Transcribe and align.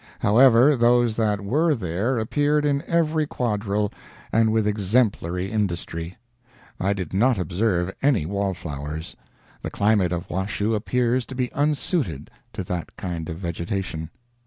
However, 0.21 0.75
those 0.75 1.15
that 1.17 1.41
were 1.45 1.75
there 1.75 2.17
appeared 2.17 2.65
in 2.65 2.83
every 2.87 3.27
quadrille, 3.27 3.93
and 4.33 4.51
with 4.51 4.65
exemplary 4.65 5.51
industry. 5.51 6.17
I 6.79 6.93
did 6.93 7.13
not 7.13 7.37
observe 7.37 7.93
any 8.01 8.25
wallflowers—the 8.25 9.15
climate 9.69 10.11
of 10.11 10.27
Washoe 10.27 10.73
appears 10.73 11.27
to 11.27 11.35
be 11.35 11.51
unsuited 11.53 12.31
to 12.53 12.63
that 12.63 12.97
kind 12.97 13.29
of 13.29 13.37
vegetation. 13.37 14.09